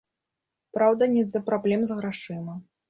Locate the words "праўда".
0.79-1.03